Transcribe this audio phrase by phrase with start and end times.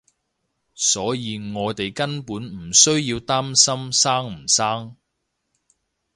[0.73, 4.97] 所以我哋根本唔需要擔心生唔生